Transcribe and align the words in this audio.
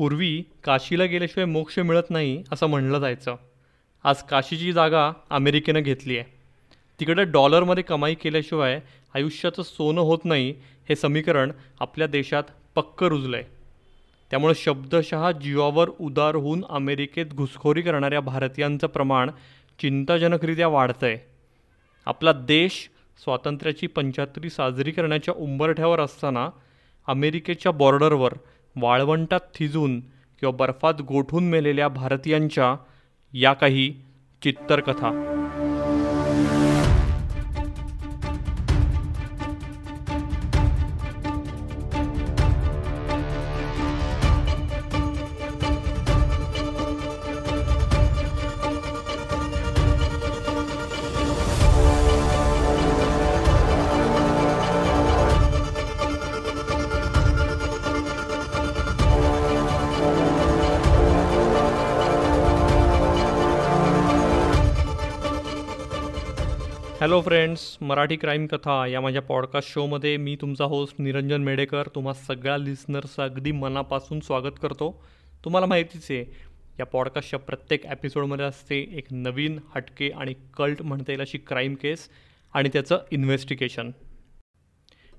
पूर्वी 0.00 0.42
काशीला 0.64 1.04
गेल्याशिवाय 1.04 1.44
मोक्ष 1.44 1.78
मिळत 1.78 2.10
नाही 2.10 2.42
असं 2.52 2.66
म्हणलं 2.66 2.98
जायचं. 2.98 3.36
आज 4.04 4.22
काशीची 4.22 4.72
जागा 4.72 5.12
अमेरिकेनं 5.30 5.80
घेतली 5.80 6.18
आहे. 6.18 6.24
तिकडं 7.00 7.30
डॉलरमध्ये 7.30 7.82
कमाई 7.82 8.14
केल्याशिवाय 8.14 8.80
आयुष्याचं 9.14 9.62
सोनं 9.62 10.00
होत 10.00 10.18
नाही 10.24 10.54
हे 10.88 10.96
समीकरण 10.96 11.52
आपल्या 11.80 12.06
देशात 12.06 12.42
पक्क 12.74 13.04
रुजलं 13.04 13.36
आहे 13.36 13.44
त्यामुळे 14.30 14.54
शब्दशः 14.54 15.30
जीवावर 15.32 15.90
उदार 16.00 16.34
होऊन 16.34 16.64
अमेरिकेत 16.68 17.26
घुसखोरी 17.26 17.82
करणाऱ्या 17.82 18.20
भारतीयांचं 18.20 18.86
प्रमाण 18.86 19.30
चिंताजनकरित्या 19.78 20.68
वाढतं 20.68 21.06
आहे 21.06 21.18
आपला 22.06 22.32
देश 22.32 22.88
स्वातंत्र्याची 23.24 23.86
पंच्याहत्तरी 23.86 24.50
साजरी 24.50 24.90
करण्याच्या 24.90 25.34
उंबरठ्यावर 25.36 26.00
असताना 26.00 26.48
अमेरिकेच्या 27.06 27.72
बॉर्डरवर 27.72 28.34
वाळवंटात 28.76 29.40
थिजून 29.54 30.00
किंवा 30.40 30.50
बर्फात 30.50 31.02
गोठून 31.02 31.44
मेलेल्या 31.44 31.88
भारतीयांच्या 31.88 32.76
या 33.32 33.52
काही 33.52 33.94
चित्तरकथा. 34.42 35.36
हॅलो 67.00 67.20
फ्रेंड्स 67.20 67.78
मराठी 67.80 68.16
क्राईम 68.16 68.46
कथा 68.46 68.86
या 68.86 69.00
माझ्या 69.00 69.22
पॉडकास्ट 69.22 69.72
शोमध्ये 69.72 70.16
मी 70.16 70.36
तुमचा 70.40 70.64
होस्ट 70.64 70.94
निरंजन 70.98 71.42
मेडेकर 71.42 71.82
तुम्हा 71.94 72.12
सगळ्या 72.12 72.58
लिस्नर्सचं 72.58 73.22
अगदी 73.22 73.52
मनापासून 73.52 74.20
स्वागत 74.20 74.58
करतो. 74.62 75.04
तुम्हाला 75.44 75.66
माहितीच 75.66 76.06
आहे 76.10 76.24
या 76.80 76.86
पॉडकास्टच्या 76.86 77.38
प्रत्येक 77.38 77.86
एपिसोडमध्ये 77.86 78.44
असते 78.44 78.78
एक 78.92 79.06
नवीन 79.10 79.58
हटके 79.74 80.08
आणि 80.08 80.34
कल्ट 80.56 80.82
म्हणता 80.82 81.12
येईल 81.12 81.20
अशी 81.20 81.38
क्राईम 81.38 81.74
केस 81.74 82.08
आणि 82.54 82.68
त्याचं 82.72 82.98
इन्व्हेस्टिगेशन 83.10 83.90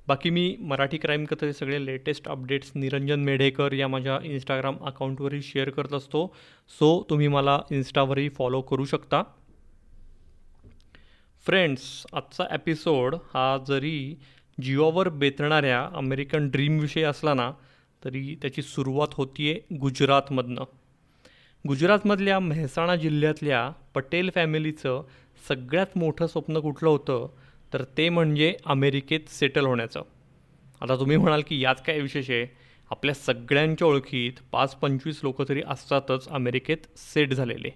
बाकी 0.08 0.30
मी 0.30 0.56
मराठी 0.60 0.98
क्राईम 0.98 1.26
कथेचे 1.26 1.54
सगळे 1.54 1.86
लेटेस्ट 1.86 2.28
अपडेट्स 2.28 2.72
निरंजन 2.76 3.20
मेढेकर 3.20 3.74
या 3.74 3.88
माझ्या 3.88 4.20
इंस्टाग्राम 4.24 4.78
अकाउंटवरही 4.82 5.42
शेअर 5.42 5.70
करत 5.70 5.94
असतो. 5.94 6.36
सो 6.70 7.08
तुम्ही 7.10 7.28
मला 7.28 7.60
इन्स्टावरही 7.72 8.30
फॉलो 8.30 8.62
करू 8.62 8.86
शकता. 8.86 9.24
फ्रेंड्स 11.46 12.06
आजचा 12.14 12.44
एपिसोड 12.52 13.16
हा 13.16 13.58
जरी 13.68 14.16
जिओवर 14.62 15.10
बेतणाऱ्या 15.10 15.90
अमेरिकन 15.94 16.50
ड्रीमविषयी 16.50 17.04
असला 17.04 17.34
ना 17.34 17.52
तरी 18.06 18.38
त्याची 18.42 18.62
सुरुवात 18.62 19.08
होती 19.12 19.52
आहे 19.52 19.76
गुजरातमधनं. 19.76 20.62
गुजरातमधल्या 21.68 22.40
मेहसाणा 22.40 22.96
जिल्ह्यातल्या 22.96 23.70
पटेल 23.70 24.30
फॅमिलीचं 24.36 25.04
सगळ्यात 25.48 25.86
मोठं 25.96 26.28
स्वप्न 26.28 26.60
कुठलं 26.60 26.90
होतं 26.90 27.30
तर 27.74 27.84
ते 27.98 28.10
म्हणजे 28.10 28.56
अमेरिकेत 28.66 29.20
सेटल 29.28 29.66
होण्याचं. 29.66 30.02
आता 30.82 30.96
तुम्ही 30.96 31.18
म्हणाल 31.18 31.42
की 31.48 31.64
यात 31.64 31.76
काय 31.88 32.00
विशेष 32.00 32.30
आहे? 32.30 32.46
आपल्या 32.90 33.16
सगळ्यांच्या 33.16 33.88
ओळखीत 33.88 34.32
पाच 34.52 34.76
पंचवीस 34.76 35.20
लोकं 35.24 35.46
तरी 35.50 35.62
असतातच 35.68 36.28
अमेरिकेत 36.28 36.78
सेट 36.96 37.34
झालेले. 37.34 37.70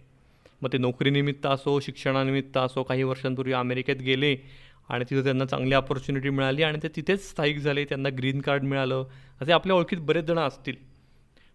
मग 0.66 0.74
ते 0.74 0.78
नोकरीनिमित्त 0.78 1.46
असो 1.46 1.80
शिक्षणानिमित्त 1.80 2.58
असो 2.58 2.84
काही 2.84 3.04
वर्षांपूर्वी 3.04 3.54
अमेरिकेत 3.54 3.96
गेले 3.96 4.36
आणि 4.90 5.06
तिथं 5.10 5.24
त्यांना 5.24 5.46
चांगली 5.46 5.74
अपॉर्च्युनिटी 5.74 6.30
मिळाली 6.30 6.64
आणि 6.64 6.78
ते 6.84 6.88
तिथेच 6.96 7.30
स्थायिक 7.30 7.58
झाले 7.58 7.84
त्यांना 7.86 8.10
ग्रीन 8.18 8.42
कार्ड 8.42 8.64
मिळालं 8.64 9.06
असे 9.42 9.52
आपल्या 9.52 9.76
ओळखीत 9.76 9.98
बरेच 9.98 10.26
जण 10.26 10.40
असतील. 10.40 10.76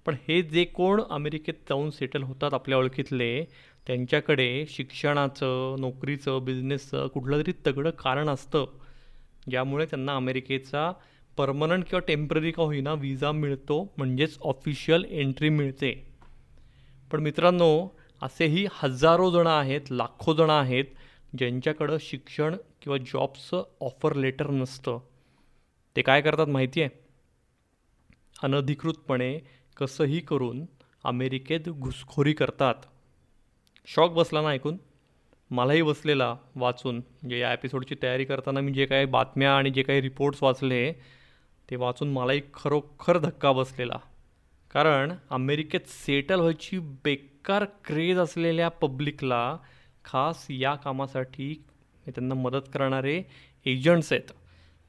पण 0.06 0.14
हे 0.28 0.42
जे 0.42 0.64
कोण 0.64 1.02
अमेरिकेत 1.10 1.54
जाऊन 1.68 1.90
सेटल 1.90 2.22
होतात 2.22 2.54
आपल्या 2.54 2.78
ओळखीतले 2.78 3.44
त्यांच्याकडे 3.86 4.64
शिक्षणाचं 4.68 5.76
नोकरीचं 5.80 6.44
बिझनेसचं 6.44 7.06
कुठलं 7.06 7.42
तरी 7.42 7.52
तगडं 7.66 7.90
कारण 7.90 8.28
असतं 8.28 8.66
ज्यामुळे 9.50 9.86
त्यांना 9.86 10.16
अमेरिकेचा 10.16 10.92
परमनंट 11.36 11.84
किंवा 11.84 12.00
टेंपररी 12.08 12.50
का 12.50 12.62
होईना 12.62 12.92
विजा 12.92 13.32
मिळतो 13.32 13.94
म्हणजेच 13.98 14.38
ऑफिशियल 14.40 15.04
एंट्री 15.10 15.48
मिळते. 15.48 16.06
पण 17.12 17.20
मित्रांनो 17.20 17.99
असेही 18.22 18.66
हजारो 18.72 19.30
जणं 19.30 19.50
आहेत 19.50 19.80
लाखो 19.90 20.34
जणं 20.34 20.52
आहेत 20.52 20.84
ज्यांच्याकडं 21.38 21.96
शिक्षण 22.00 22.56
किंवा 22.82 22.98
जॉबचं 22.98 23.62
ऑफर 23.80 24.14
लेटर 24.14 24.50
नसतं. 24.50 24.98
ते 25.96 26.02
काय 26.02 26.20
करतात 26.20 26.46
माहिती 26.46 26.82
आहे 26.82 26.90
अनधिकृतपणे 28.42 29.38
कसंही 29.76 30.20
करून 30.20 30.64
अमेरिकेत 31.04 31.68
घुसखोरी 31.68 32.32
करतात. 32.32 32.74
शॉक 33.86 34.12
बसला 34.12 34.42
ना 34.42 34.48
ऐकून? 34.48 34.76
मलाही 35.50 35.82
बसलेला 35.82 36.36
वाचून. 36.56 36.96
म्हणजे 36.96 37.38
या 37.38 37.52
एपिसोडची 37.52 37.94
तयारी 38.02 38.24
करताना 38.24 38.60
मी 38.60 38.72
जे 38.72 38.86
काही 38.86 39.06
बातम्या 39.06 39.56
आणि 39.56 39.70
जे 39.70 39.82
काही 39.82 40.00
रिपोर्ट्स 40.00 40.42
वाचले 40.42 40.92
ते 41.70 41.76
वाचून 41.76 42.12
मलाही 42.12 42.42
खरोखर 42.54 43.18
धक्का 43.18 43.52
बसलेला. 43.52 43.98
कारण 44.70 45.12
अमेरिकेत 45.30 45.88
सेटल 45.88 46.40
व्हायची 46.40 46.78
बेक 46.78 47.29
बेकार 47.40 47.64
क्रेज 47.84 48.18
असलेल्या 48.18 48.68
पब्लिकला 48.68 49.56
खास 50.04 50.46
या 50.50 50.74
कामासाठी 50.74 51.54
त्यांना 52.06 52.34
मदत 52.34 52.66
करणारे 52.74 53.22
एजंट्स 53.66 54.12
आहेत. 54.12 54.32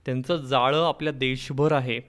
त्यांचं 0.05 0.37
जाळं 0.37 0.87
आपल्या 0.87 1.13
देशभर 1.13 1.71
आहे. 1.71 1.99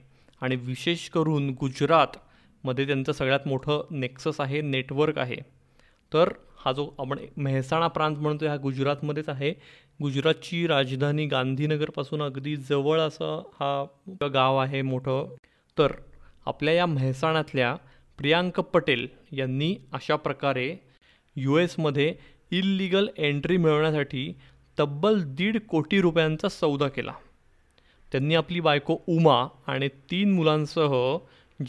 आणि 0.41 0.57
विशेष 0.57 1.09
करून 1.09 1.49
गुजरातमध्ये 1.51 2.87
त्यांचं 2.87 3.13
सगळ्यात 3.13 3.47
मोठं 3.47 3.85
नेक्सस 3.91 4.41
आहे 4.41 4.61
नेटवर्क 4.61 5.19
आहे. 5.19 5.37
तर 6.13 6.29
हा 6.65 6.73
जो 6.73 6.89
आपण 6.99 7.19
मेहसाणा 7.37 7.89
प्रांत 7.89 8.17
म्हणतो 8.17 8.49
हा 8.49 8.57
गुजरातमध्येच 8.57 9.29
आहे. 9.29 9.51
गुजरातची 10.03 10.67
राजधानी 10.67 11.27
गांधीनगरपासून 11.27 12.23
अगदी 12.23 12.57
जवळ 12.57 13.01
असं 13.01 13.43
हा 13.61 13.85
गाव 14.33 14.57
आहे 14.57 14.83
मोठं. 14.83 15.35
तर 15.79 15.93
आपल्या 16.47 16.75
या 16.75 16.87
मेहसाण्यातल्या 16.87 17.77
प्रियांक 18.19 18.61
पटेल 18.61 19.06
यांनी 19.33 19.77
अशा 19.93 20.17
प्रकारे 20.17 20.75
यू 21.37 21.56
एसमध्ये 21.59 22.15
इल्लीगल 22.50 23.09
एंट्री 23.17 23.56
मिळवण्यासाठी 23.56 24.33
तब्बल 24.78 25.23
दीड 25.25 25.59
कोटी 25.61 26.00
रुपयांचा 26.00 26.49
सौदा 26.49 26.89
केला. 26.89 27.12
त्यांनी 28.12 28.34
आपली 28.34 28.61
बायको 28.61 28.99
उमा 29.09 29.47
आणि 29.67 29.89
तीन 29.89 30.33
मुलांसह 30.33 31.17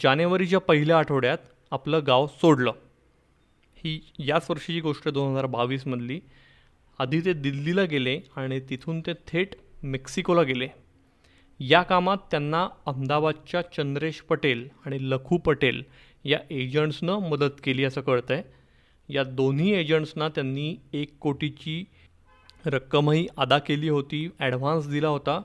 जानेवारीच्या 0.00 0.58
पहिल्या 0.58 0.98
आठवड्यात 0.98 1.38
आपलं 1.70 2.00
गाव 2.06 2.26
सोडलं. 2.26 2.72
ही 3.76 4.00
याच 4.18 4.46
वर्षीची 4.50 4.80
गोष्ट 4.80 5.08
दोन 5.08 5.32
हजार 5.32 5.46
बावीसमधली 5.46 6.20
आधी 6.98 7.20
ते 7.20 7.32
दिल्लीला 7.32 7.84
गेले 7.84 8.20
आणि 8.36 8.60
तिथून 8.60 9.00
ते 9.00 9.12
थेट 9.28 9.54
मेक्सिकोला 9.82 10.42
गेले. 10.42 10.68
या 11.60 11.82
कामात 11.82 12.16
त्यांना 12.30 12.68
अहमदाबादच्या 12.86 13.62
चंद्रेश 13.62 14.20
पटेल 14.20 14.68
आणि 14.86 14.98
लखू 15.10 15.36
पटेल 15.38 15.82
या 16.24 16.38
एजंट्सनं 16.50 17.28
मदत 17.30 17.60
केली 17.64 17.84
असं 17.84 18.00
कळतं 18.00 18.34
आहे 18.34 18.42
या 19.08 19.24
दोन्ही 19.24 19.72
एजंट्सना 19.74 20.28
त्यांनी 20.28 20.76
एक 20.92 21.18
कोटीची 21.20 21.84
रक्कमही 22.66 23.26
अदा 23.36 23.58
केली 23.58 23.88
होती 23.88 24.28
ॲडव्हान्स 24.38 24.88
दिला 24.88 25.08
होता. 25.08 25.40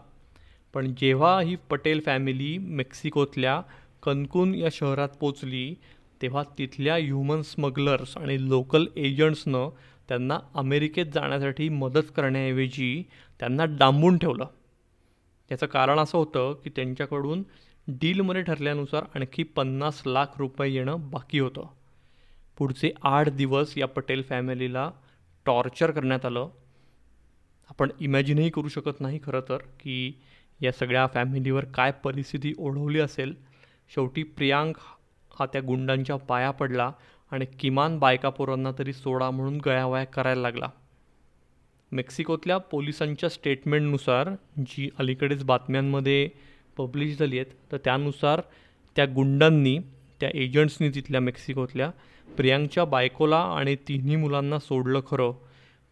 पण 0.74 0.94
जेव्हा 0.98 1.42
ही 1.42 1.56
पटेल 1.56 2.00
फॅमिली 2.00 2.58
मेक्सिकोतल्या 2.58 3.62
कनकून 4.04 4.56
या 4.56 4.70
शहरात 4.72 5.10
पोचली 5.10 5.74
तेव्हा 6.22 6.44
तिथल्या 6.58 6.96
ह्युमन 6.96 7.42
स्मगलर्स 7.42 8.18
आणि 8.18 8.50
लोकल 8.50 8.86
एजंट्सनं 8.96 9.70
त्यांना 10.08 10.40
अमेरिकेत 10.54 11.06
जाण्यासाठी 11.06 11.70
मदत 11.70 12.12
करण्याऐवजी 12.16 13.04
त्यांना 13.40 13.66
डांबून 13.66 14.18
ठेवलं. 14.18 14.46
याचं 15.52 15.66
कारण 15.66 16.00
असं 16.00 16.18
होतं 16.18 16.54
की 16.64 16.70
त्यांच्याकडून 16.70 17.44
डीलमध्ये 17.92 18.42
ठरल्यानुसार 18.42 19.04
आणखी 19.16 19.44
पन्नास 19.44 20.02
लाख 20.06 20.26
रुपये 20.38 20.74
येणं 20.74 20.98
बाकी 21.00 21.40
होतं. 21.40 21.68
पुढचे 22.58 22.92
आठ 23.02 23.30
दिवस 23.30 23.78
या 23.78 23.88
पटेल 23.88 24.24
फॅमिलीला 24.24 24.92
टॉर्चर 25.46 25.92
करण्यात 25.92 26.26
आलं. 26.26 26.50
आपण 27.70 27.90
इमॅजिनही 28.00 28.50
करू 28.50 28.68
शकत 28.68 29.02
नाही 29.02 29.20
खरं 29.24 29.42
तर 29.50 29.58
की 29.58 30.22
या 30.62 30.72
सगळ्या 30.72 31.08
फॅमिलीवर 31.08 31.66
काय 31.66 31.92
परिस्थिती 31.92 32.54
ओढवली 32.58 33.00
असेल. 33.00 33.34
शेवटी 33.96 34.24
प्रियांक 34.24 34.76
हा 35.40 35.46
त्या 35.46 35.62
गुंडांच्या 35.62 36.16
पाया 36.16 36.52
पडला 36.52 36.92
आणि 37.32 37.46
किमान 37.46 38.00
बायका 38.00 38.30
पोरांना 38.30 38.72
तरी 38.80 38.94
सोडा 38.94 39.30
म्हणून 39.30 39.62
गयावया 39.66 40.04
करायला 40.04 40.42
लागला. 40.42 40.70
मेक्सिकोतल्या 41.92 42.58
पोलिसांच्या 42.58 43.30
स्टेटमेंटनुसार 43.30 44.30
जी 44.66 44.90
अलीकडेच 45.00 45.44
बातम्यांमध्ये 45.44 46.30
पब्लिश 46.80 47.18
झाली 47.18 47.40
आहेत 47.40 47.54
तर 47.72 47.78
त्यानुसार 47.78 48.42
त्या 48.96 49.06
गुंडांनी 49.06 49.78
त्या 50.20 50.30
एजंट्सनी 50.34 50.90
तिथल्या 50.90 51.22
मेक्सिकोतल्या 51.22 51.90
प्रियांकच्या 52.38 52.86
बायकोला 52.86 53.40
आणि 53.58 53.76
तिन्ही 53.88 54.16
मुलांना 54.16 54.60
सोडलं 54.60 55.00
खरं 55.08 55.32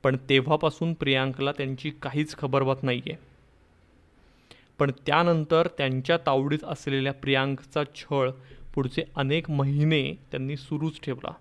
पण 0.03 0.17
तेव्हापासून 0.29 0.93
प्रियांकला 0.93 1.51
त्यांची 1.51 1.89
काहीच 1.89 2.35
खबरबात 2.37 2.83
नाही 2.83 3.01
आहे 3.05 3.15
पण 4.79 4.91
त्यानंतर 5.05 5.67
त्यांच्या 5.77 6.17
तावडीत 6.17 6.63
असलेल्या 6.63 7.13
प्रियांकचा 7.13 7.83
छळ 7.95 8.29
पुढचे 8.75 9.03
अनेक 9.15 9.49
महिने 9.49 10.01
त्यांनी 10.31 10.57
सुरूच 10.57 10.99
ठेवला. 11.03 11.31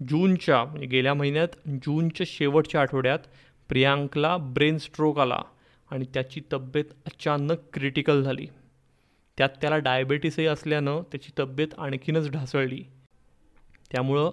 जूनच्या 0.00 0.64
म्हणजे 0.64 0.86
गेल्या 0.86 1.14
महिन्यात 1.14 1.48
जूनच्या 1.68 2.26
शेवटच्या 2.28 2.80
आठवड्यात 2.80 3.18
प्रियांकला 3.68 4.36
ब्रेन 4.36 4.78
स्ट्रोक 4.78 5.18
आला. 5.18 5.40
आणि 5.90 6.04
त्याची 6.14 6.40
तब्येत 6.52 6.84
अचानक 7.06 7.56
क्रिटिकल 7.72 8.22
झाली. 8.22 8.46
त्यात 9.38 9.48
त्याला 9.60 9.78
डायबेटीसही 9.78 10.46
असल्यानं 10.46 11.02
त्याची 11.02 11.30
तब्येत 11.38 11.68
आणखीनच 11.78 12.30
ढासळली. 12.30 12.84
त्यामुळं 13.92 14.30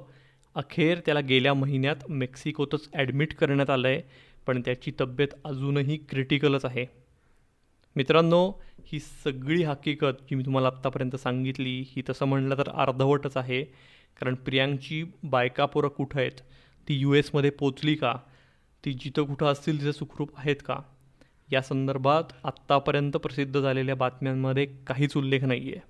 अखेर 0.55 0.99
त्याला 1.05 1.19
गेल्या 1.19 1.53
महिन्यात 1.53 1.95
मेक्सिकोतच 2.09 2.89
ॲडमिट 2.93 3.33
करण्यात 3.33 3.69
आलं 3.69 3.87
आहे 3.87 4.01
पण 4.45 4.61
त्याची 4.61 4.91
तब्येत 5.01 5.27
अजूनही 5.45 5.97
क्रिटिकलच 5.97 6.65
आहे. 6.65 6.85
मित्रांनो 7.95 8.51
ही 8.85 8.99
सगळी 8.99 9.63
हकीकत 9.63 10.21
जी 10.21 10.35
मी 10.35 10.45
तुम्हाला 10.45 10.67
आत्तापर्यंत 10.67 11.15
सांगितली 11.15 11.85
ही 11.87 12.03
तसं 12.09 12.25
म्हणलं 12.25 12.57
तर 12.57 12.69
अर्धवटच 12.69 13.37
आहे. 13.37 13.63
कारण 14.21 14.35
प्रियांकची 14.35 15.03
बायका 15.23 15.65
पोरं 15.65 15.87
कुठं 15.87 16.19
आहेत? 16.19 16.41
ती 16.87 16.93
यू 16.93 17.13
एसमध्ये 17.13 17.49
पोचली 17.49 17.95
का? 17.95 18.13
ती 18.85 18.93
जिथं 18.93 19.23
कुठं 19.23 19.45
असतील 19.45 19.81
तिथं 19.81 19.91
सुखरूप 19.91 20.37
आहेत 20.37 20.55
का? 20.65 20.77
या 21.51 21.61
संदर्भात 21.61 22.23
आत्तापर्यंत 22.43 23.13
प्रसिद्ध 23.13 23.61
झालेल्या 23.61 23.95
बातम्यांमध्ये 23.95 24.65
काहीच 24.65 25.17
उल्लेख 25.17 25.43
नाही 25.43 25.71
आहे 25.71 25.81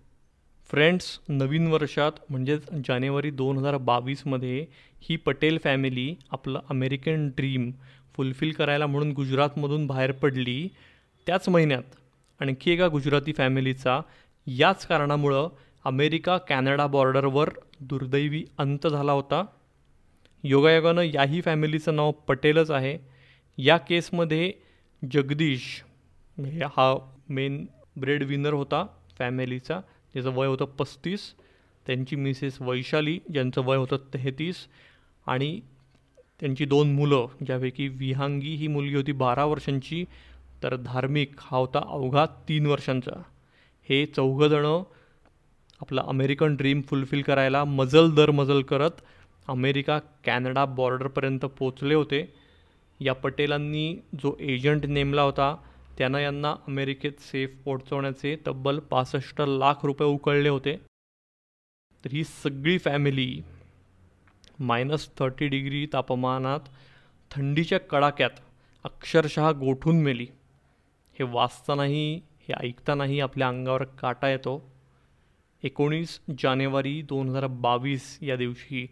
फ्रेंड्स 0.70 1.20
नवीन 1.28 1.68
वर्षात 1.68 2.12
म्हणजेच 2.30 2.72
जानेवारी 2.88 3.32
दोन 3.32 3.58
हजार 3.58 3.78
बावीसमध्ये 3.78 4.66
ही 5.02 5.16
पटेल 5.16 5.58
फॅमिली 5.64 6.16
आपलं 6.32 6.60
अमेरिकन 6.70 7.30
ड्रीम 7.30 7.72
फुलफिल 8.14 8.52
करायला 8.52 8.88
म्हणून 8.88 9.12
गुजरातमधून 9.12 9.88
बाहेर 9.88 10.12
पडली 10.12 10.68
त्याच 11.28 11.50
महिन्यात 11.50 11.96
आणखी 12.40 12.72
एका 12.72 12.88
गुजराती 12.88 13.34
फॅमिलीचा 13.34 14.02
याच 14.48 14.88
कारणामुळं 14.88 15.50
अमेरिका 15.86 16.38
कॅनडा 16.38 16.88
बॉर्डरवर 16.88 17.50
दुर्दैवी 17.80 18.46
अंत 18.58 18.88
झाला 18.88 19.12
होता. 19.12 19.46
योगायोगानं 20.44 21.02
याही 21.02 21.42
फॅमिलीचं 21.42 21.96
नाव 21.96 22.12
पटेलच 22.12 22.72
आहे. 22.72 22.98
या 23.58 23.78
केसमध्ये 23.78 24.52
जगदीश. 25.04 25.84
हे 26.38 26.64
हा 26.64 26.96
मेन 27.30 27.66
ब्रेड 27.98 28.24
विनर 28.24 28.54
होता 28.54 28.86
फॅमिलीचा 29.18 29.80
ज्याचं 30.14 30.34
वय 30.34 30.48
होतं 30.48 30.66
पस्तीस. 30.66 31.34
त्यांची 31.86 32.16
मिसेस 32.16 32.62
वैशाली 32.62 33.20
ज्यांचं 33.34 33.62
वय 33.66 33.78
होतं 33.78 33.98
तेहतीस. 34.14 34.56
आणि 35.26 35.60
त्यांची 36.40 36.66
दोन 36.66 36.94
मुलं 36.94 37.28
ज्यापैकी 37.46 37.88
विहांगी 37.88 38.56
ही 38.56 38.68
मुलगी 38.68 38.96
होती 38.96 39.12
बारा 39.12 39.46
वर्षांची 39.46 40.06
तर 40.64 40.76
धार्मिक 40.76 41.34
हा 41.38 41.58
होता 41.58 41.80
अवघा 41.88 42.26
तीन 42.50 42.66
वर्षांचा. 42.66 43.22
हे 43.90 44.06
चौघंजणं 44.06 44.84
आपलं 45.82 46.02
अमेरिकन 46.02 46.56
ड्रीम 46.56 46.82
फुलफिल 46.82 47.22
करायला 47.22 47.64
मजल 47.64 48.10
दर 48.16 48.32
मजल 48.32 48.62
करत 48.62 49.02
अमेरिका 49.48 50.00
कॅनडा 50.24 50.66
बॉर्डरपर्यंत 50.66 51.40
पोचले 51.40 51.94
होते. 51.94 52.45
या 53.00 53.14
पटेलांनी 53.14 53.96
जो 53.96 54.38
एजंट 54.40 54.86
नेमला 54.86 55.22
होता 55.22 55.56
त्यानं 55.98 56.20
यांना 56.20 56.52
अमेरिकेत 56.68 57.12
सेफ 57.20 57.56
पोहोचवण्याचे 57.66 58.38
तब्बल 58.48 58.80
पासष्ट 58.80 59.42
लाख 59.42 59.74
रुपये 59.84 60.08
उकळले 60.08 60.50
होते. 60.50 60.76
तर 62.06 62.10
ही 62.12 62.24
सगळी 62.24 62.78
फॅमिली 62.78 63.42
मायनस 64.60 65.10
थर्टी 65.20 65.48
डिग्री 65.48 65.88
तापमानात 65.94 66.60
थंडीच्या 67.32 67.80
कडाक्यात 67.80 68.30
अक्षरशः 68.84 69.52
गोठून 69.52 70.04
मेली. 70.04 70.28
हे 71.20 71.24
वाचतानाही 71.24 72.16
हे 72.16 72.54
ऐकतानाही 72.60 73.20
आपल्या 73.20 73.48
अंगावर 73.48 73.84
काटा 73.84 74.30
येतो. 74.30 74.76
एकोणीस 75.64 76.20
जानेवारी 76.40 77.02
दोन 77.02 77.30
हजार 77.30 77.48
बावीस 77.48 78.20
या 78.22 78.36
दिवशी 78.36 78.88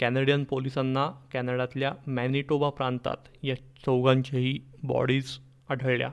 कॅनडियन 0.00 0.44
पोलिसांना 0.44 1.10
कॅनडातल्या 1.32 1.92
मॅनिटोबा 2.06 2.70
प्रांतात 2.70 3.16
या 3.42 3.54
चौघांच्याही 3.54 4.58
बॉडीज 4.82 5.24
आढळल्या. 5.68 6.10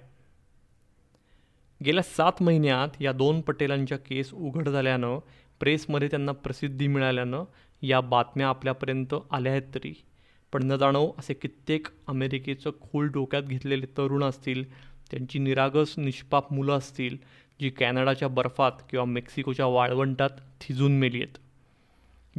गेल्या 1.86 2.04
सात 2.04 2.32
महिन्यात 2.42 3.02
या 3.02 3.12
दोन 3.12 3.42
पटेलांच्या 3.42 3.98
केस 3.98 4.34
उघड 4.34 4.70
झाल्यानं 4.70 5.20
प्रेसमध्ये 5.60 6.08
त्यांना 6.08 6.32
प्रसिद्धी 6.32 6.88
मिळाल्यानं 6.88 7.44
या 7.82 8.02
बातम्या 8.02 8.48
आपल्यापर्यंत 8.48 9.16
आल्या 9.32 9.52
आहेत 9.52 9.76
तरी. 9.76 9.94
पण 10.54 10.64
न 10.64 10.76
जाणो 10.76 11.12
असे 11.18 11.34
कित्येक 11.34 11.88
अमेरिकेचं 12.08 12.72
खोल 12.82 13.08
डोक्यात 13.08 13.44
घेतलेले 13.44 13.86
तरुण 13.86 14.24
असतील 14.24 14.74
त्यांची 15.12 15.40
निरागस 15.40 15.94
निष्पाप 15.98 16.54
मुलं 16.54 16.74
असतील 16.74 17.18
जी 17.62 17.70
कॅनडाच्या 17.70 18.28
बर्फात 18.28 18.72
किंवा 18.90 19.06
मेक्सिकोच्या 19.06 19.66
वाळवंटात 19.66 20.30
थिजून 20.62 20.92
मेली 20.92 21.18
आहेत. 21.18 21.47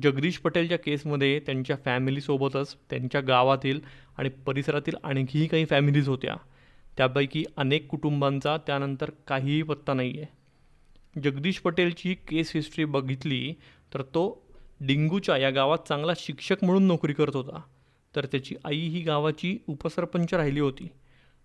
जगदीश 0.02 0.36
पटेलच्या 0.38 0.78
केसमध्ये 0.78 1.38
त्यांच्या 1.38 1.76
फॅमिलीसोबतच 1.84 2.76
त्यांच्या 2.90 3.20
गावातील 3.20 3.80
आणि 4.18 4.28
परिसरातील 4.28 4.94
आणखीही 5.04 5.46
काही 5.46 5.64
फॅमिलीज 5.64 6.08
होत्या. 6.08 6.34
त्यापैकी 6.96 7.44
अनेक 7.56 7.88
कुटुंबांचा 7.88 8.56
त्यानंतर 8.56 9.10
काहीही 9.28 9.62
पत्ता 9.62 9.94
नाही 9.94 10.20
आहे 10.20 10.38
जगदीश 11.20 11.58
पटेलची 11.58 12.14
केस 12.14 12.52
हिस्ट्री 12.54 12.84
बघितली 12.84 13.54
तर 13.94 14.02
तो 14.02 14.46
डिंगूच्या 14.80 15.36
या 15.36 15.50
गावात 15.50 15.78
चांगला 15.88 16.12
शिक्षक 16.16 16.56
म्हणून 16.62 16.82
नोकरी 16.82 17.12
करत 17.12 17.36
होता. 17.36 17.60
तर 18.16 18.26
त्याची 18.26 18.54
आई 18.64 18.78
ही 18.78 19.00
गावाची 19.00 19.58
उपसरपंच 19.66 20.34
राहिली 20.34 20.60
होती. 20.60 20.88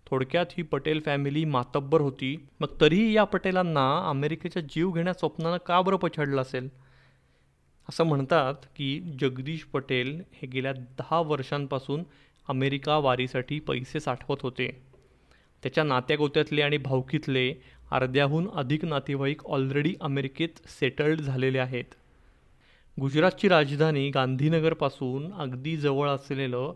थोडक्यात 0.07 0.45
ही 0.51 0.63
पटेल 0.63 1.01
फॅमिली 1.05 1.45
मातब्बर 1.45 2.01
होती. 2.01 2.47
मग 2.59 2.67
तरीही 2.81 3.13
या 3.13 3.23
पटेलांना 3.23 4.09
अमेरिकेच्या 4.09 4.61
जीव 4.61 4.91
घेण्या 4.91 5.13
स्वप्नानं 5.13 5.57
का 5.57 5.81
बरं 5.81 5.97
पछाडलं 5.97 6.41
असेल? 6.41 6.69
असं 7.89 8.03
म्हणतात 8.03 8.53
की 8.75 8.99
जगदीश 9.21 9.63
पटेल 9.63 10.21
हे 10.33 10.47
गेल्या 10.47 10.73
दहा 10.73 11.19
वर्षांपासून 11.21 12.03
अमेरिका 12.47 12.97
वारीसाठी 12.97 13.59
पैसे 13.59 13.99
साठवत 13.99 14.37
होते. 14.41 14.81
त्याच्या 15.63 15.83
नात्यागोत्यातले 15.83 16.61
आणि 16.61 16.77
भावकीतले 16.77 17.53
अर्ध्याहून 17.91 18.49
अधिक 18.53 18.85
नातेवाईक 18.85 19.45
ऑलरेडी 19.45 19.95
अमेरिकेत 20.01 20.49
सेटल्ड 20.65 21.21
झालेले 21.21 21.59
आहेत. 21.59 21.83
गुजरातची 23.01 23.47
राजधानी 23.47 24.09
गांधीनगरपासून 24.09 25.33
अगदी 25.33 25.77
जवळ 25.77 26.09
असलेलं 26.09 26.73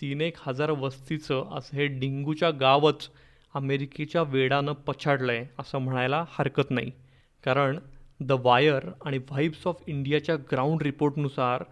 तीन 0.00 0.20
एक 0.20 0.36
हजार 0.40 0.70
वस्तीचं 0.70 1.44
असं 1.52 1.76
हे 1.76 1.86
डिंगूच्या 1.86 2.50
गावच 2.50 3.08
अमेरिकेच्या 3.54 4.22
वेडानं 4.22 4.72
पछाडलं 4.72 5.32
आहे 5.32 5.46
असं 5.58 5.78
म्हणायला 5.78 6.24
हरकत 6.28 6.70
नाही. 6.70 6.90
कारण 7.44 7.78
द 8.20 8.32
वायर 8.32 8.88
आणि 9.04 9.18
व्हाईब्स 9.18 9.66
ऑफ 9.66 9.82
इंडियाच्या 9.86 10.36
ग्राउंड 10.36 10.82
रिपोर्टनुसार 10.82 11.64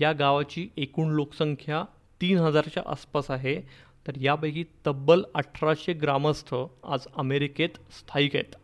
या 0.00 0.12
गावाची 0.12 0.68
एकूण 0.76 1.08
लोकसंख्या 1.08 1.84
तीन 2.20 2.38
हजारच्या 2.38 2.82
आसपास 2.86 3.30
आहे. 3.30 3.60
तर 4.06 4.12
यापैकी 4.20 4.64
तब्बल 4.86 5.22
अठराशे 5.34 5.92
ग्रामस्थ 5.92 6.54
आज 6.84 7.06
अमेरिकेत 7.16 7.68
स्थायिक 7.74 8.36
आहेत. 8.36 8.54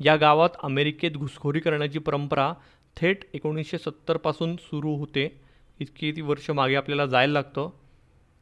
या 0.00 0.16
गावात 0.16 0.50
अमेरिकेत 0.62 1.10
घुसखोरी 1.10 1.60
करण्याची 1.60 1.98
परंपरा 1.98 2.52
थेट 2.96 3.24
एकोणीसशे 3.34 3.78
सत्तरपासून 3.78 4.56
सुरू 4.56 4.96
होते. 4.96 5.40
इतकी 5.80 6.12
ती 6.12 6.20
वर्ष 6.20 6.50
मागे 6.50 6.74
आपल्याला 6.74 7.06
जायला 7.06 7.32
लागतं. 7.32 7.70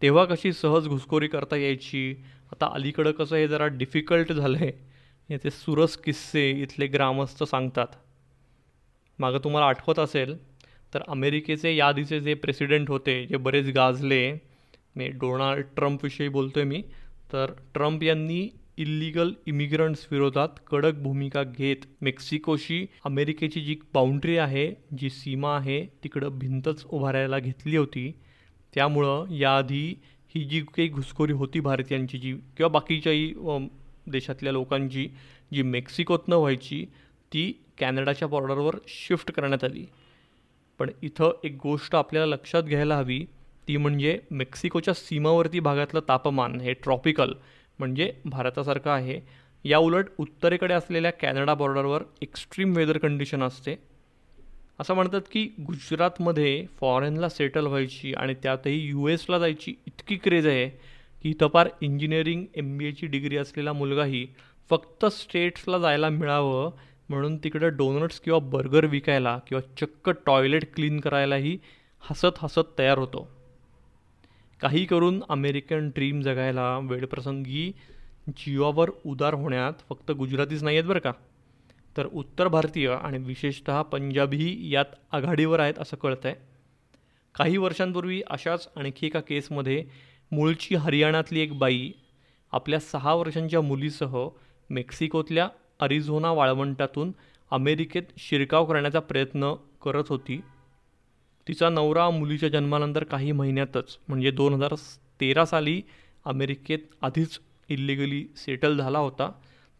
तेव्हा 0.02 0.25
कशी 0.25 0.52
सहज 0.52 0.88
घुसखोरी 0.88 1.29
करता 1.29 1.57
यायची? 1.57 2.14
आता 2.52 2.71
अलीकडं 2.73 3.11
कसं 3.11 3.37
हे 3.37 3.49
जरा 3.49 3.67
डिफिकल्ट 3.67 4.33
झालं 4.33 4.57
आहे 4.57 4.73
याचे 5.30 5.50
सुरस 5.50 5.96
किस्से 5.96 6.49
इथले 6.62 6.87
ग्रामस्थ 6.87 7.42
सांगतात. 7.44 7.87
मागं 9.18 9.38
तुम्हाला 9.44 9.66
आठवत 9.66 9.99
असेल 9.99 10.37
तर 10.94 11.02
अमेरिकेचे 11.08 11.75
यादीचे 11.76 12.20
जे 12.20 12.34
प्रेसिडेंट 12.34 12.88
होते 12.90 13.25
जे 13.26 13.37
बरेच 13.37 13.66
गाजले 13.75 14.32
मी 14.96 15.08
डोनाल्ड 15.20 15.64
ट्रम्पविषयी 15.76 16.28
बोलतो 16.28 16.60
आहे 16.60 16.68
मी 16.68 16.82
तर 17.32 17.52
ट्रम्प 17.75 18.02
यांनी 18.02 18.49
इल्लिगल 18.78 19.32
इमिग्रंट्स 19.46 20.06
विरोधात 20.10 20.58
कडक 20.66 20.94
भूमिका 20.94 21.42
घेत 21.42 21.87
मेक्सिकोशी 22.00 22.84
अमेरिकेची 23.04 23.60
जी 23.60 23.76
बाउंड्री 23.94 24.37
आहे 24.37 24.66
जी 24.99 25.10
सीमा 25.10 25.56
आहे 25.56 25.80
तिकडं 26.04 26.38
भिंतच 26.38 26.84
उभारायला 26.87 27.38
घेतली 27.38 27.76
होती. 27.76 28.10
त्यामुळं 28.75 29.30
याआधी 29.30 29.87
ही 30.34 30.44
जी 30.44 30.60
काही 30.60 30.88
घुसखोरी 30.88 31.32
होती 31.32 31.60
भारतीयांची 31.60 32.18
जी 32.18 32.32
किंवा 32.56 32.68
बाकीच्याही 32.68 33.32
देशातल्या 34.11 34.52
लोकांची 34.52 35.09
जी 35.55 35.62
मेक्सिकोतनं 35.62 36.37
व्हायची 36.37 36.85
ती 37.33 37.52
कॅनडाच्या 37.79 38.29
बॉर्डरवर 38.29 38.76
शिफ्ट 38.88 39.33
करण्यात 39.33 39.64
आली. 39.64 39.87
पण 40.79 40.90
इथं 41.02 41.33
एक 41.45 41.57
गोष्ट 41.62 41.95
आपल्याला 41.95 42.26
लक्षात 42.26 42.62
घ्यायला 42.62 42.97
हवी 42.97 43.25
ती 43.69 43.76
म्हणजे 43.76 44.19
मेक्सिकोच्या 44.31 44.95
सीमावर्ती 44.95 45.61
भागातलं 45.61 46.00
तापमान 46.09 46.61
हे 46.61 46.73
ट्रॉपिकल 46.73 47.33
म्हणजे 47.79 48.12
भारतासारखं 48.25 48.90
आहे. 48.90 49.21
या 49.64 49.79
उलट 49.79 50.07
उत्तरेकडे 50.19 50.75
असलेल्या 50.75 51.11
कॅनडा 51.11 51.55
बॉर्डरवर 51.55 52.02
एक्स्ट्रीम 52.23 52.76
वेदर 52.76 52.99
कंडिशन 52.99 53.43
असते. 53.43 53.75
असं 54.81 54.95
म्हणतात 54.95 55.21
की 55.33 55.45
गुजरातमध्ये 55.61 56.67
फॉरेनला 56.81 57.29
सेटल 57.29 57.67
व्हायची 57.67 58.12
आणि 58.12 58.35
त्यातही 58.35 58.88
यू 58.88 59.09
एसला 59.09 59.38
जायची 59.38 59.75
इतकी 59.87 60.17
क्रेज 60.17 60.47
आहे 60.47 60.71
की 61.23 61.35
तपार 61.43 61.69
इंजिनिअरिंग 61.81 62.45
एम 62.55 62.79
बी 62.79 62.87
एची 62.87 63.07
डिग्री 63.07 63.37
असलेला 63.37 63.73
मुलगाही 63.73 64.27
फक्त 64.71 65.07
स्टेट्सला 65.07 65.79
जायला 65.79 66.09
मिळावं 66.09 66.71
म्हणून 67.09 67.37
तिकडं 67.37 67.77
डोनट्स 67.77 68.21
किंवा 68.21 68.39
बर्गर 68.39 68.87
विकायला 68.87 69.39
किंवा 69.49 69.75
चक्क 69.81 70.11
टॉयलेट 70.27 70.75
क्लीन 70.75 71.00
करायलाही 71.00 71.59
हसत 72.00 72.39
हसत 72.39 72.79
तयार 72.79 72.99
होतो. 72.99 73.29
काही 74.61 74.85
करून 74.85 75.23
अमेरिकन 75.29 75.89
ड्रीम 75.89 76.21
जगायला 76.21 76.79
वेळप्रसंगी 76.79 77.73
जीवावर 78.29 78.91
उदार 79.07 79.35
होण्यात 79.35 79.73
फक्त 79.89 80.11
गुजरातीच 80.11 80.62
नाही 80.62 80.77
आहेत 80.77 80.89
बरं 80.89 80.99
का? 80.99 81.12
तर 81.97 82.07
उत्तर 82.07 82.49
भारतीय 82.49 82.89
आणि 82.89 83.19
विशेषतः 83.19 83.83
पंजाबीही 83.83 84.75
यात 84.75 84.85
आघाडीवर 85.12 85.61
आहेत 85.61 85.75
असं 85.79 85.97
कळतं 85.97 86.29
आहे 86.29 86.37
काही 87.35 87.57
वर्षांपूर्वी 87.57 88.23
अशाच 88.31 88.69
आणखी 88.77 89.07
एका 89.07 89.21
केसमध्ये 89.21 89.85
मूळची 90.32 90.75
हरियाणातली 90.75 91.40
एक 91.40 91.58
बाई 91.58 91.92
आपल्या 92.52 92.80
सहा 92.80 93.14
वर्षांच्या 93.14 93.60
मुलीसह 93.60 94.28
मेक्सिकोतल्या 94.70 95.49
अरिझोना 95.80 96.32
वाळवंटातून 96.32 97.12
अमेरिकेत 97.50 98.02
शिरकाव 98.18 98.64
करण्याचा 98.64 99.00
प्रयत्न 99.00 99.54
करत 99.82 100.04
होती. 100.08 100.40
तिचा 101.49 101.68
नवरा 101.68 102.10
मुलीच्या 102.10 102.49
जन्मानंतर 102.49 103.04
काही 103.04 103.32
महिन्यातच 103.32 103.99
म्हणजे 104.08 104.30
दोन 104.30 104.54
हजार 104.54 104.75
तेरा 105.20 105.44
साली 105.44 105.82
अमेरिकेत 106.25 106.78
आधीच 107.02 107.38
इल्लिगली 107.68 108.26
सेटल 108.37 108.78
झाला 108.78 108.99
होता. 108.99 109.32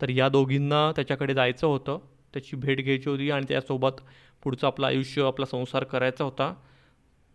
तर 0.02 0.09
या 0.09 0.28
दोघींना 0.28 0.92
त्याच्याकडे 0.92 1.35
जायचं 1.35 1.66
होतं. 1.66 1.99
त्याची 2.33 2.57
भेट 2.57 2.85
घ्यायची 2.85 3.11
होती 3.11 3.30
आणि 3.30 3.47
त्यासोबत 3.49 4.00
पुढचं 4.42 4.66
आपलं 4.66 4.87
आयुष्य 4.87 5.23
आपला 5.23 5.47
संसार 5.47 5.85
करायचा 5.85 6.25
होता. 6.25 6.54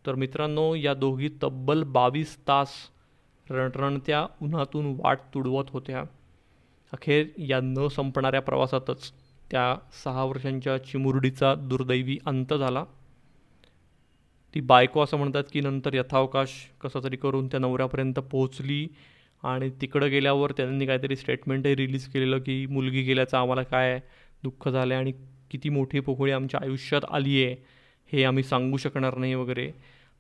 तर 0.06 0.16
मित्रांनो 0.16 0.76
या 0.76 0.94
दोघी 0.94 1.30
तब्बल 1.44 1.84
बावीस 1.84 2.38
तास 2.48 2.70
रणरणत्या 3.50 4.28
उन्हातून 4.42 4.96
वाट 5.00 5.20
तुडवत 5.34 5.66
होत्या. 5.70 6.04
अखेर 6.94 7.28
या 7.38 7.60
न 7.62 7.88
संपणाऱ्या 7.88 8.42
प्रवासातच 8.42 9.12
त्या 9.52 9.76
सहा 10.04 10.24
वर्षांच्या 10.24 10.78
चिमुरडीचा 10.78 11.56
दुर्दैवी 11.56 12.18
अंत 12.26 12.54
झाला. 12.54 12.86
ती 14.56 14.62
बायको 14.62 15.04
असं 15.04 15.18
म्हणतात 15.18 15.44
की 15.54 15.62
नंतर 15.62 15.94
यथावकाश 15.94 16.50
कसं 16.82 17.00
तरी 17.04 17.18
करून 17.18 17.48
त्या 17.48 17.60
नवऱ्यापर्यंत 17.60 18.14
पोहोचली 18.14 18.88
आणि 19.44 19.70
तिकडं 19.82 20.10
गेल्यावर 20.10 20.52
त्यांनी 20.52 20.86
काहीतरी 20.86 21.16
स्टेटमेंटही 21.16 21.76
रिलीज 21.76 22.08
केलेलं 22.08 22.40
की 22.40 22.66
मुलगी 22.66 23.02
गेल्याचं 23.02 23.38
आम्हाला 23.38 23.64
काय 23.64 24.00
दुःख 24.44 24.70
झालं 24.70 24.94
आहे 24.94 25.04
आणि 25.04 25.14
किती 25.52 25.70
मोठी 25.70 26.00
पोकळी 26.00 26.32
आमच्या 26.32 26.60
आयुष्यात 26.64 27.02
आली 27.12 27.46
आहे 27.46 27.56
हे 28.14 28.24
आम्ही 28.24 28.44
सांगू 28.44 28.78
शकणार 28.78 29.18
नाही 29.18 29.34
वगैरे. 29.34 29.72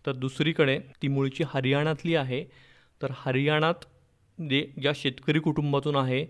तर 0.05 0.12
दुसरीकडे 0.12 0.79
ती 1.01 1.08
मुळची 1.08 1.44
हरियाणातली 1.48 2.15
आहे. 2.15 2.46
तर 3.01 3.11
हरियाणात 3.15 3.85
जे 4.37 4.61
ज्या 4.81 4.91
शेतकरी 4.95 5.39
कुटुंबातून 5.39 5.95
आहे 5.95 6.25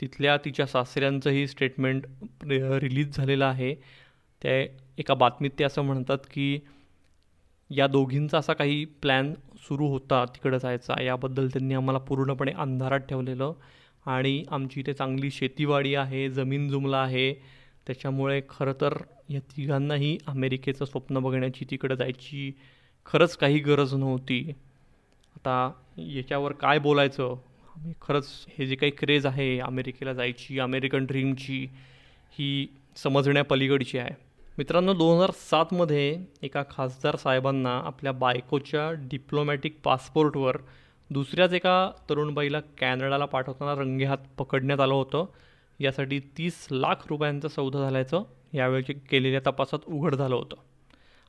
तिथल्या 0.00 0.36
तिच्या 0.36 0.66
सासऱ्यांचंही 0.66 1.46
स्टेटमेंट 1.48 2.04
रिलीज 2.44 3.16
झालेलं 3.16 3.44
आहे. 3.44 3.74
त्या 4.42 4.52
एका 4.98 5.14
बातमीत 5.14 5.50
ते 5.58 5.64
असं 5.64 5.82
म्हणतात 5.82 6.18
की 6.30 6.58
या 7.70 7.86
दोघींचा 7.86 8.38
असा 8.38 8.52
काही 8.52 8.84
प्लॅन 9.02 9.32
सुरू 9.68 9.86
होता 9.88 10.24
तिकडं 10.24 10.58
जायचा 10.58 11.00
याबद्दल 11.02 11.48
त्यांनी 11.48 11.74
आम्हाला 11.74 11.98
पूर्णपणे 11.98 12.52
अंधारात 12.52 13.00
ठेवलेलं 13.00 13.52
आणि 14.06 14.42
आमची 14.50 14.80
इथे 14.80 14.92
चांगली 14.92 15.30
शेतीवाडी 15.30 15.94
आहे 15.94 16.28
जमीन 16.30 16.68
जुमला 16.68 16.98
आहे. 16.98 17.32
त्याच्यामुळे 17.86 18.40
खरं 18.50 18.72
तर 18.80 18.94
या 19.28 19.40
तिघांनाही 19.56 20.16
अमेरिकेचं 20.26 20.84
स्वप्न 20.84 21.18
बघण्याची 21.18 21.64
तिकडं 21.70 21.94
जायची 21.94 22.50
खरंच 23.06 23.36
काही 23.36 23.58
गरज 23.58 23.94
नव्हती. 23.94 24.52
आता 25.38 25.72
याच्यावर 25.98 26.52
काय 26.52 26.78
बोलायचं? 26.78 27.34
आम्ही 27.76 27.92
खरंच 28.02 28.44
हे 28.48 28.66
जे 28.66 28.74
काही 28.74 28.92
क्रेज 28.92 29.26
आहे 29.26 29.58
अमेरिकेला 29.58 30.12
जायची 30.12 30.58
अमेरिकन 30.58 31.06
ड्रीमची 31.06 31.68
ही 32.30 32.66
समजण्यापलीकडची 32.96 33.98
आहे. 33.98 34.10
मित्रांनो 34.58 34.94
दोन 34.94 35.16
हजार 35.16 35.30
सातमध्ये 35.30 36.18
एका 36.42 36.62
खासदार 36.70 37.16
साहेबांना 37.16 37.82
आपल्या 37.84 38.12
बायकोच्या 38.12 38.92
डिप्लोमॅटिक 38.92 39.80
पासपोर्टवर 39.84 40.56
दुसऱ्याच 41.10 41.52
एका 41.52 41.90
तरुणबाईला 42.10 42.60
कॅनडाला 42.60 43.24
पाठवताना 43.24 43.80
रंगेहात 43.80 44.18
पकडण्यात 44.38 44.80
आलं 44.80 44.94
होतं. 44.94 45.24
यासाठी 45.80 46.18
तीस 46.18 46.68
लाख 46.70 46.94
रुपयांचा 47.10 47.48
सौदा 47.48 47.78
झाल्याचं 47.78 48.22
यावेळी 48.54 48.92
केलेल्या 48.92 49.40
तपासात 49.46 49.78
उघड 49.86 50.14
झालं 50.14 50.34
होतं. 50.34 50.56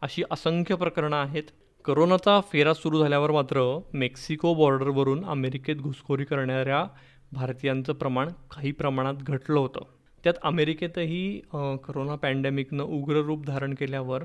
अशी 0.01 0.23
असंख्य 0.31 0.75
प्रकरणं 0.75 1.15
आहेत. 1.15 1.43
करोनाचा 1.85 2.39
फेरा 2.51 2.73
सुरू 2.73 2.99
झाल्यावर 2.99 3.31
मात्र 3.31 3.61
मेक्सिको 3.93 4.53
बॉर्डरवरून 4.53 5.23
अमेरिकेत 5.25 5.75
घुसखोरी 5.75 6.23
करणाऱ्या 6.23 6.83
भारतीयांचं 7.31 7.93
प्रमाण 7.93 8.29
काही 8.51 8.71
प्रमाणात 8.71 9.21
घटलं 9.21 9.59
होतं. 9.59 9.83
त्यात 10.23 10.33
अमेरिकेतही 10.43 11.39
करोना 11.83 12.15
पॅन्डेमिकनं 12.15 12.83
उग्र 12.83 13.21
रूप 13.21 13.45
धारण 13.45 13.73
केल्यावर 13.73 14.23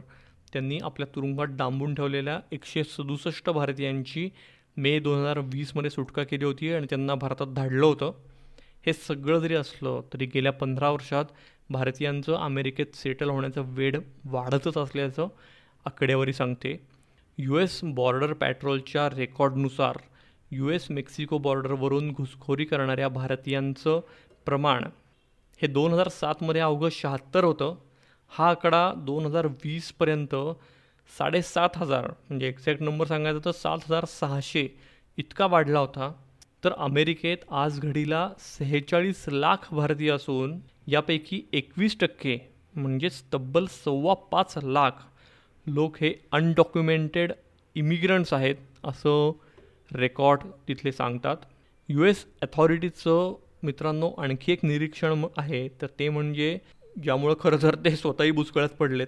त्यांनी 0.52 0.78
आपल्या 0.82 1.06
तुरुंगात 1.14 1.46
डांबून 1.50 1.94
ठेवलेल्या 1.94 2.38
एकशे 2.52 2.84
सदुसष्ट 2.84 3.50
भारतीयांची 3.50 4.28
मे 4.76 4.98
दोन 4.98 5.18
हजार 5.18 5.38
वीसमध्ये 5.44 5.90
सुटका 5.90 6.22
केली 6.22 6.44
होती 6.44 6.72
आणि 6.72 6.86
त्यांना 6.90 7.14
भारतात 7.14 7.46
धाडलं 7.46 7.86
होतं. 7.86 8.12
हे 8.86 8.92
सगळं 8.92 9.38
जरी 9.38 9.54
असलं 9.54 10.00
तरी 10.12 10.26
गेल्या 10.26 10.52
पंधरा 10.52 10.90
वर्षात 10.90 11.24
भारतीयांचं 11.70 12.34
अमेरिकेत 12.34 12.94
सेटल 12.94 13.30
होण्याचं 13.30 13.64
वेड 13.66 13.96
वाढतच 14.24 14.78
असल्याचं 14.78 15.28
आकडेवारी 15.84 16.32
सांगते. 16.32 16.93
यू 17.38 17.56
एस 17.58 17.80
बॉर्डर 17.84 18.32
पॅट्रोलच्या 18.32 19.08
रेकॉर्डनुसार 19.10 19.96
यू 20.50 20.68
एस 20.68 20.86
मेक्सिको 20.90 21.38
बॉर्डरवरून 21.38 22.10
घुसखोरी 22.12 22.64
करणाऱ्या 22.64 23.08
भारतीयांचं 23.08 24.00
प्रमाण 24.46 24.84
हे 25.60 25.66
दोन 25.66 25.92
हजार 25.92 26.08
सातमध्ये 26.08 26.60
अवघं 26.60 26.88
शहात्तर 26.92 27.44
होतं. 27.44 27.74
हा 28.32 28.48
आकडा 28.48 28.92
दोन 28.96 29.26
हजार 29.26 29.46
वीसपर्यंत 29.64 30.34
साडेसात 31.18 31.76
हजार 31.76 32.06
म्हणजे 32.28 32.48
एक्झॅक्ट 32.48 32.82
नंबर 32.82 33.06
सांगायचं 33.06 33.40
तर 33.44 33.50
सात 33.50 33.78
हजार 33.86 34.04
सहाशे 34.04 34.66
इतका 35.18 35.46
वाढला 35.46 35.78
होता. 35.78 36.12
तर 36.64 36.72
अमेरिकेत 36.72 37.38
आज 37.50 37.80
घडीला 37.80 38.28
सेहेचाळीस 38.38 39.24
लाख 39.28 39.72
भारतीय 39.74 40.10
असून 40.10 40.58
यापैकी 40.86 41.42
एकवीस 41.52 41.96
टक्के 42.00 42.38
म्हणजेच 42.74 43.22
तब्बल 43.34 43.66
सव्वा 43.84 44.14
पाच 44.14 44.54
लाख 44.62 45.04
लोक 45.66 45.96
हे 46.00 46.12
अनडॉक्युमेंटेड 46.32 47.32
इमिग्रंट्स 47.76 48.32
आहेत 48.32 48.56
असं 48.84 49.30
रेकॉर्ड 49.90 50.40
तिथले 50.68 50.92
सांगतात. 50.92 51.36
यू 51.88 52.04
एस 52.04 52.24
अथॉरिटीजचं 52.42 53.34
मित्रांनो 53.62 54.10
आणखी 54.18 54.52
एक 54.52 54.64
निरीक्षण 54.64 55.24
आहे 55.36 55.66
तर 55.82 55.86
ते 55.98 56.08
म्हणजे 56.08 56.56
ज्यामुळं 56.96 57.34
खरं 57.40 57.62
तर 57.62 57.74
ते 57.84 57.94
स्वतःही 57.96 58.30
बुचकळ्यात 58.30 58.76
पडलेत. 58.78 59.06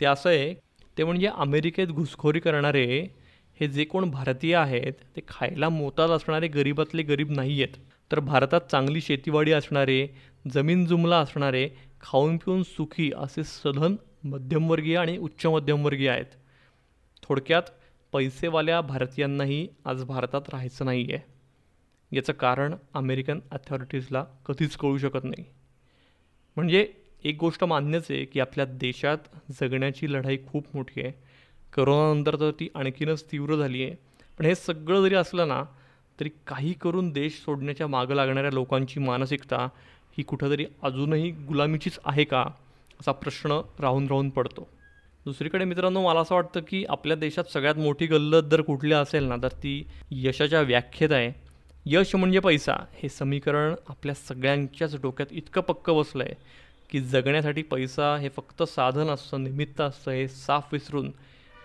ते 0.00 0.06
असं 0.06 0.28
आहे 0.30 0.54
ते 0.96 1.04
म्हणजे 1.04 1.26
अमेरिकेत 1.34 1.86
घुसखोरी 1.88 2.40
करणारे 2.40 2.86
हे 3.60 3.66
जे 3.68 3.84
कोण 3.84 4.10
भारतीय 4.10 4.54
आहेत 4.56 4.92
ते 5.16 5.20
खायला 5.28 5.68
मोताज 5.68 6.10
असणारे 6.10 6.48
गरीबातले 6.48 7.02
गरीब 7.02 7.30
नाही 7.30 7.62
आहेत 7.62 7.76
तर 8.10 8.20
भारतात 8.20 8.60
चांगली 8.70 9.00
शेतीवाडी 9.00 9.52
असणारे 9.52 10.06
जमीन 10.44 10.84
जुमला 10.86 11.18
असणारे 11.18 11.68
खाऊन 12.00 12.36
पिऊन 12.36 12.62
सुखी 12.62 13.10
असे 13.16 13.44
सधन 13.44 13.94
मध्यमवर्गीय 14.26 14.96
आणि 14.96 15.18
उच्च 15.18 15.46
मध्यमवर्गीय 15.46 16.08
आहेत. 16.08 16.24
थोडक्यात 17.22 17.62
पैसेवाल्या 18.12 18.80
भारतीयांनाही 18.80 19.68
आज 19.84 20.04
भारतात 20.04 20.42
राहायचं 20.48 20.84
नाही 20.84 21.12
आहे 21.12 21.18
याचं 22.16 22.32
कारण 22.32 22.74
अमेरिकन 22.94 23.40
अथॉरिटीजला 23.50 24.24
कधीच 24.46 24.76
कळू 24.76 24.98
शकत 24.98 25.24
नाही. 25.24 25.44
म्हणजे 26.56 26.88
एक 27.24 27.36
गोष्ट 27.40 27.64
मान्यच 27.64 28.06
आहे 28.10 28.24
की 28.24 28.40
आपल्या 28.40 28.64
देशात 28.64 29.18
जगण्याची 29.60 30.12
लढाई 30.12 30.38
खूप 30.48 30.66
मोठी 30.74 31.00
आहे. 31.00 31.12
करोनानंतर 31.72 32.40
तर 32.40 32.50
ती 32.50 32.68
आणखीनच 32.74 33.24
तीव्र 33.32 33.56
झाली 33.56 33.82
आहे. 33.84 33.94
पण 34.38 34.44
हे 34.44 34.54
सगळं 34.54 35.02
जरी 35.02 35.14
असलं 35.14 35.48
ना 35.48 35.62
तरी 36.20 36.30
काही 36.46 36.72
करून 36.72 37.10
देश 37.10 37.32
सोडण्याच्या 37.32 37.86
मागं 37.86 38.14
लागणाऱ्या 38.14 38.50
लोकांची 38.50 39.00
मानसिकता 39.00 39.68
ही 40.18 40.22
कुठंतरी 40.22 40.66
अजूनही 40.82 41.30
गुलामीचीच 41.30 41.98
आहे 42.04 42.24
का? 42.24 42.44
असा 43.00 43.12
प्रश्न 43.12 43.60
राहून 43.80 44.06
राहून 44.06 44.30
पडतो. 44.30 44.68
दुसरीकडे 45.24 45.64
मित्रांनो 45.64 46.02
मला 46.02 46.20
असं 46.20 46.34
वाटतं 46.34 46.60
की 46.68 46.84
आपल्या 46.88 47.16
देशात 47.16 47.44
सगळ्यात 47.44 47.74
मोठी 47.74 48.06
गल्लत 48.06 48.42
जर 48.42 48.60
कुठली 48.60 48.92
असेल 48.92 49.24
ना 49.24 49.36
तर 49.42 49.48
ती 49.48 49.86
यशाच्या 50.10 50.60
व्याख्येत 50.60 51.12
आहे. 51.12 51.32
यश 51.86 52.14
म्हणजे 52.14 52.38
पैसा. 52.38 52.74
हे 52.94 53.08
समीकरण 53.08 53.74
आपल्या 53.88 54.14
सगळ्यांच्याच 54.14 55.00
डोक्यात 55.02 55.32
इतकं 55.32 55.60
पक्कं 55.60 55.96
बसलं 55.96 56.24
आहे 56.24 56.34
की 56.90 57.00
जगण्यासाठी 57.00 57.62
पैसा 57.62 58.16
हे 58.16 58.28
फक्त 58.28 58.62
साधन 58.62 59.06
असतं 59.06 59.42
निमित्त 59.42 59.80
असतं 59.80 60.10
हे 60.10 60.28
साफ 60.28 60.68
विसरून. 60.72 61.10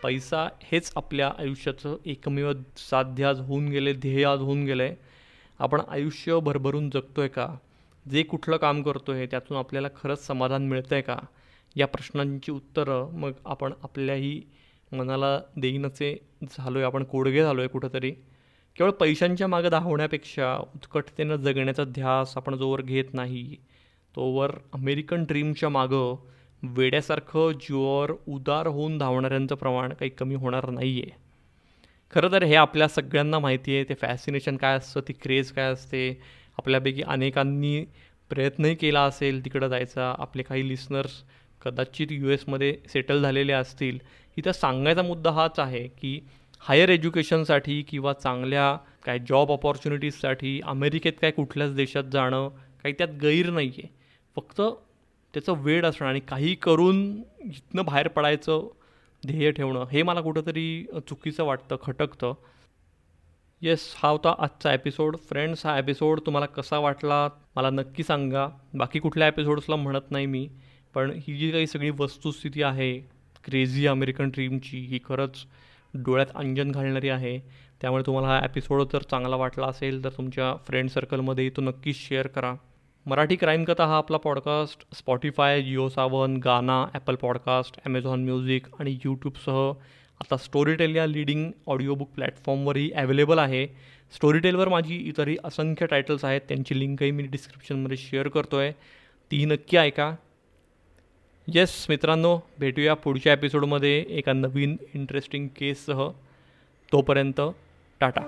पैसा 0.03 0.50
हेच 0.63 0.91
आपल्या 0.95 1.31
आयुष्याचं 1.39 1.97
एकमेव 2.05 2.51
साध्य 2.77 3.25
आज 3.25 3.39
होऊन 3.39 3.67
गेले 3.67 3.93
ध्येय 3.93 4.25
आज 4.25 4.39
होऊन 4.39 4.63
गेलं 4.63 4.83
आहे 4.83 4.95
आपण 5.59 5.81
आयुष्य 5.89 6.39
भरभरून 6.39 6.89
जगतो 6.89 7.21
आहे 7.21 7.29
का? 7.29 7.47
जे 8.05 8.24
कुठलं 8.24 8.58
काम 8.58 8.81
करतो 8.84 9.12
आहे 9.12 9.25
त्यातून 9.25 9.58
आपल्याला 9.58 9.88
खरंच 9.96 10.25
समाधान 10.27 10.67
मिळतं 10.67 10.96
आहे 10.96 11.01
का? 11.01 11.17
या 11.75 11.88
प्रश्नांची 11.88 12.51
उत्तरं 12.51 13.10
मग 13.13 13.31
आपण 13.46 13.74
आपल्याही 13.84 14.41
मनाला 14.91 15.39
देईनचे 15.58 16.15
झालो 16.43 16.77
आहे 16.77 16.86
आपण 16.86 17.03
कोडगे 17.03 17.43
झालो 17.43 17.62
आहे 17.62 17.67
कुठंतरी. 17.67 18.12
केवळ 18.75 18.91
पैशांच्या 18.91 19.48
मागं 19.48 19.70
धावण्यापेक्षा 19.70 20.55
उत्कटतेनं 20.75 21.36
जगण्याचा 21.36 21.84
ध्यास 21.84 22.34
आपण 22.38 22.55
जोवर 22.55 22.81
घेत 22.81 23.13
नाही 23.13 23.55
तोवर 24.15 24.51
अमेरिकन 24.74 25.24
ड्रीमच्या 25.24 25.70
मागं 25.70 26.15
वेड्यासारखं 26.63 27.51
जीवावर 27.51 28.12
उदार 28.27 28.67
होऊन 28.67 28.98
धावणाऱ्यांचं 28.98 29.55
प्रमाण 29.55 29.93
काही 29.93 30.10
कमी 30.10 30.36
होणार 30.36 30.70
नाही 30.70 31.01
आहे 31.01 31.20
खरं 32.13 32.31
तर 32.31 32.43
हे 32.43 32.55
आपल्या 32.55 32.88
सगळ्यांना 32.88 33.39
माहिती 33.39 33.75
आहे 33.75 33.84
ते 33.89 33.93
फॅसिनेशन 33.93 34.58
काय 34.58 34.77
असतं 34.77 35.01
ती 35.08 35.13
क्रेज 35.13 35.51
काय 35.51 35.72
असते 35.72 36.01
आपल्यापैकी 36.58 37.01
अनेकांनी 37.01 37.84
प्रयत्नही 38.31 38.75
केला 38.75 39.01
असेल 39.03 39.43
तिकडं 39.46 39.67
जायचा. 39.67 40.13
आपले 40.20 40.43
काही 40.43 40.67
लिस्नर्स 40.67 41.12
कदाचित 41.62 42.08
यू 42.12 42.29
एसमध्ये 42.29 42.75
सेटल 42.89 43.22
झालेले 43.22 43.53
असतील. 43.53 43.98
इथं 44.38 44.51
सांगायचा 44.51 45.01
मुद्दा 45.01 45.31
हाच 45.31 45.60
आहे 45.60 45.88
की 46.01 46.20
हायर 46.62 46.89
एज्युकेशनसाठी 46.89 47.81
किंवा 47.81 48.13
चांगल्या 48.13 48.75
काय 49.05 49.20
जॉब 49.20 49.51
ऑपॉर्च्युनिटीजसाठी 49.51 50.60
अमेरिकेत 50.63 51.13
काय 51.22 51.31
कुठल्याच 51.31 51.75
देशात 51.75 52.03
जाणं 52.12 52.50
काही 52.84 52.93
त्यात 52.98 53.10
गैर 53.22 53.50
नाही 53.50 53.67
आहे 53.67 53.88
फक्त 54.36 54.62
त्याचं 55.34 55.53
वेळ 55.58 55.86
असणं 55.86 56.08
आणि 56.08 56.20
काही 56.20 56.53
करून 56.55 57.01
इथनं 57.39 57.86
बाहेर 57.86 58.08
पडायचं 58.08 58.67
ध्येय 59.27 59.51
ठेवणं 59.51 59.86
हे 59.91 60.03
मला 60.03 60.22
कुठंतरी 60.22 60.86
चुकीचं 61.10 61.43
वाटतं 61.43 61.75
खटकतं. 61.81 62.34
येस 63.62 63.82
हा 63.98 64.10
होता 64.10 64.34
आजचा 64.39 64.74
एपिसोड 64.74 65.18
फ्रेंड्स 65.18 65.65
हा 65.65 65.77
एपिसोड 65.80 66.20
तुम्हाला 66.20 66.46
कसा 66.46 66.77
वाटला? 66.80 67.27
मला 67.56 67.70
नक्की 67.70 68.03
सांगा. 68.03 68.48
बाकी 68.74 69.00
कुठल्या 69.00 69.27
एपिसोड्सला 69.27 69.75
म्हणत 69.75 70.12
नाही 70.12 70.25
मी 70.25 70.48
पण 70.96 71.12
ही 71.27 71.36
जी 71.38 71.51
काही 71.51 71.68
सगळी 71.68 71.89
वस्तुस्थिती 72.00 72.63
आहे 72.63 72.98
क्रेझी 73.44 73.86
अमेरिकन 73.88 74.30
ड्रीमची 74.30 74.80
ही 74.80 75.00
खरंच 75.06 75.46
डोळ्यात 75.94 76.36
अंजन 76.36 76.72
घालणारी 76.72 77.10
आहे. 77.10 77.38
त्यामुळे 77.82 78.03
तुम्हाला 78.06 78.27
हा 78.27 78.39
एपिसोड 78.46 78.82
जर 78.94 79.01
चांगला 79.01 79.36
वाटला 79.36 79.68
असेल 79.68 80.03
तर 80.03 80.10
तुमच्या 80.10 80.53
फ्रेंड 80.68 80.89
सर्कलमध्ये 80.89 81.50
तो 81.50 81.62
नक्कीच 81.62 81.98
शेअर 81.98 82.27
करा. 82.27 82.53
मराठी 83.06 83.36
क्राईम 83.36 83.63
कथा 83.63 83.86
हा 83.86 83.98
आपला 83.98 84.18
पॉडकास्ट 84.18 84.96
स्पॉटीफाय 84.96 85.62
जिओ 85.62 85.88
सावन 85.89 86.38
गाना 86.38 86.86
ॲपल 86.94 87.15
पॉडकास्ट 87.15 87.80
ॲमेझॉन 87.86 88.24
म्युझिक 88.24 88.68
आणि 88.80 88.98
यूट्यूबसह 89.06 89.72
आता 90.21 90.37
स्टोरीटेल 90.37 90.95
या 90.95 91.05
लिडिंग 91.05 91.51
ऑडिओ 91.67 91.95
बुक 91.95 92.09
प्लॅटफॉर्मवरही 92.15 92.91
अवेलेबल 92.91 93.39
आहे. 93.39 93.65
स्टोरीटेलवर 94.13 94.69
माझी 94.69 94.95
इतरही 94.95 95.37
असंख्य 95.43 95.85
टायटल्स 95.85 96.25
आहेत. 96.25 96.41
त्यांची 96.49 96.79
लिंकही 96.79 97.11
मी 97.11 97.23
डिस्क्रिप्शनमध्ये 97.23 97.97
शेअर 97.97 98.27
करतो 98.27 98.57
आहे 98.57 98.71
ती 99.31 99.43
नक्की 99.45 99.77
ऐका. 99.77 100.13
येस 101.47 101.85
मित्रांनो 101.89 102.37
भेटूया 102.59 102.93
पुढच्या 102.93 103.33
एपिसोडमध्ये 103.33 104.05
एका 104.09 104.33
नवीन 104.33 104.77
इंटरेस्टिंग 104.93 105.47
केससह 105.47 106.07
तोपर्यंत 106.91 107.41
टाटा. 107.99 108.21